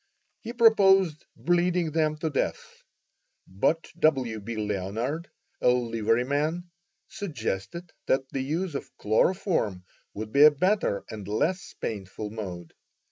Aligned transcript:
He 0.39 0.51
proposed 0.51 1.25
bleeding 1.35 1.91
them 1.91 2.17
to 2.21 2.31
death, 2.31 2.81
but 3.47 3.87
W. 3.99 4.39
B. 4.39 4.55
Leonard, 4.55 5.29
a 5.61 5.67
liveryman, 5.67 6.71
suggested 7.07 7.91
that 8.07 8.27
the 8.29 8.41
use 8.41 8.73
of 8.73 8.97
chloroform 8.97 9.83
would 10.15 10.31
be 10.33 10.43
a 10.43 10.49
better 10.49 11.03
and 11.11 11.27
less 11.27 11.75
painful 11.79 12.31
mode. 12.31 12.73